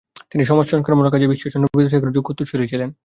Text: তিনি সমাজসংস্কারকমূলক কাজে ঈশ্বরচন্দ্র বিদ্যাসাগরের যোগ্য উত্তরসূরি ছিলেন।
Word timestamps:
তিনি 0.31 0.43
সমাজসংস্কারকমূলক 0.45 1.11
কাজে 1.13 1.25
ঈশ্বরচন্দ্র 1.29 1.67
বিদ্যাসাগরের 1.71 2.15
যোগ্য 2.15 2.31
উত্তরসূরি 2.31 2.65
ছিলেন। 2.71 2.89